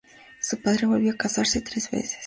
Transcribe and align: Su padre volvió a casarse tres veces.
Su 0.41 0.59
padre 0.63 0.87
volvió 0.87 1.11
a 1.11 1.15
casarse 1.15 1.61
tres 1.61 1.91
veces. 1.91 2.17